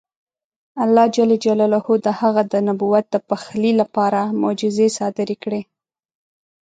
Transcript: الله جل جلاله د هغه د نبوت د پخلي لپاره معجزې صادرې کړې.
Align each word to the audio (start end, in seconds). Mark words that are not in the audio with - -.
الله 0.83 1.05
جل 1.15 1.29
جلاله 1.45 1.79
د 2.05 2.07
هغه 2.19 2.41
د 2.51 2.53
نبوت 2.67 3.05
د 3.11 3.15
پخلي 3.29 3.71
لپاره 3.81 4.19
معجزې 4.41 4.87
صادرې 4.97 5.35
کړې. 5.43 5.61